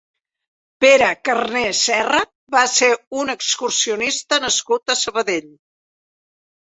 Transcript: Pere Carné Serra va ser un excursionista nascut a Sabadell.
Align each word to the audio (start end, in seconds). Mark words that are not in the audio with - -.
Pere 0.85 1.09
Carné 1.27 1.61
Serra 1.81 2.23
va 2.57 2.63
ser 2.77 2.91
un 3.25 3.31
excursionista 3.37 4.43
nascut 4.47 4.95
a 4.95 5.01
Sabadell. 5.07 5.53